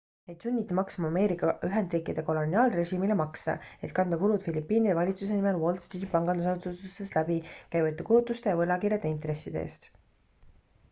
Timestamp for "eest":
9.67-9.87